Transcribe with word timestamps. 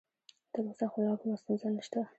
تر 0.53 0.63
اوسه 0.69 0.85
خو 0.91 0.97
لا 1.05 1.13
کومه 1.19 1.35
ستونزه 1.41 1.67
نشته. 1.77 1.99